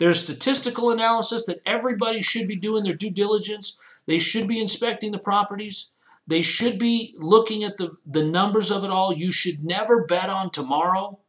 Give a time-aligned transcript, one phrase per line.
[0.00, 3.78] There's statistical analysis that everybody should be doing their due diligence.
[4.06, 5.94] They should be inspecting the properties.
[6.26, 9.12] They should be looking at the, the numbers of it all.
[9.12, 11.20] You should never bet on tomorrow.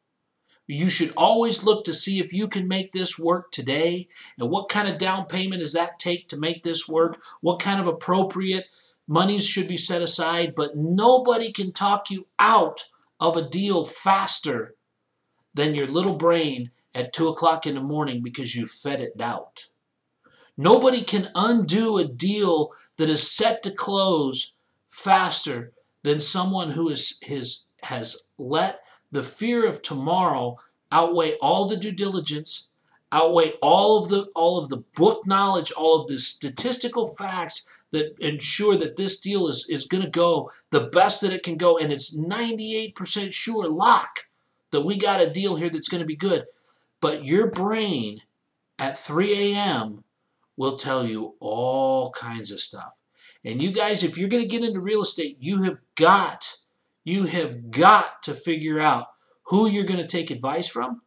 [0.68, 4.08] You should always look to see if you can make this work today
[4.40, 7.22] and what kind of down payment does that take to make this work?
[7.42, 8.68] What kind of appropriate
[9.06, 10.56] monies should be set aside?
[10.56, 12.86] But nobody can talk you out
[13.20, 14.76] of a deal faster
[15.54, 19.66] than your little brain at 2 o'clock in the morning because you fed it doubt.
[20.58, 24.56] Nobody can undo a deal that is set to close
[24.90, 25.72] faster
[26.04, 30.58] than someone who is, has, has let the fear of tomorrow
[30.92, 32.70] outweigh all the due diligence,
[33.12, 38.16] outweigh all of the all of the book knowledge, all of the statistical facts that
[38.20, 41.78] ensure that this deal is, is going to go the best that it can go.
[41.78, 44.22] And it's 98% sure lock
[44.72, 46.46] that we got a deal here that's going to be good.
[47.00, 48.22] But your brain
[48.80, 50.04] at 3 a.m.
[50.58, 53.00] will tell you all kinds of stuff.
[53.44, 56.56] And you guys, if you're going to get into real estate, you have got
[57.04, 59.08] you have got to figure out
[59.48, 61.02] who you're going to take advice from.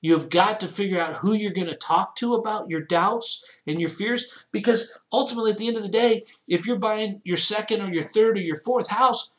[0.00, 3.44] You have got to figure out who you're going to talk to about your doubts
[3.66, 7.36] and your fears because ultimately, at the end of the day, if you're buying your
[7.36, 9.34] second or your third or your fourth house,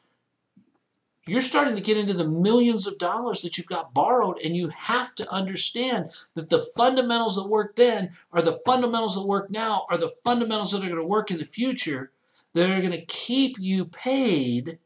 [1.25, 4.67] you're starting to get into the millions of dollars that you've got borrowed, and you
[4.69, 9.85] have to understand that the fundamentals that work then are the fundamentals that work now,
[9.89, 12.11] are the fundamentals that are going to work in the future
[12.53, 14.79] that are going to keep you paid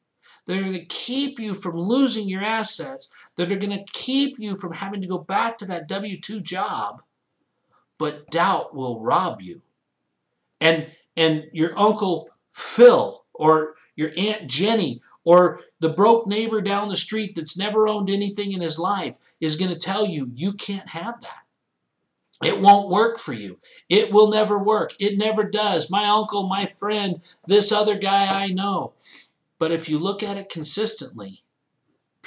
[0.48, 4.40] that are going to keep you from losing your assets, that are going to keep
[4.40, 7.02] you from having to go back to that W 2 job,
[7.98, 9.62] but doubt will rob you.
[10.60, 16.96] And, and your Uncle Phil or your Aunt Jenny or the broke neighbor down the
[16.96, 20.92] street that's never owned anything in his life is going to tell you you can't
[20.92, 21.44] have that.
[22.42, 23.60] It won't work for you.
[23.90, 24.94] It will never work.
[25.02, 25.92] It never does.
[25.92, 28.94] My uncle, my friend, this other guy I know.
[29.60, 31.44] But if you look at it consistently,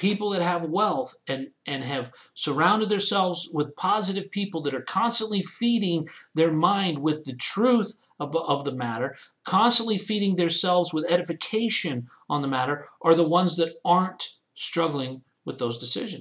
[0.01, 5.43] people that have wealth and, and have surrounded themselves with positive people that are constantly
[5.43, 12.09] feeding their mind with the truth of, of the matter, constantly feeding themselves with edification
[12.27, 16.19] on the matter, are the ones that aren't struggling with those decisions.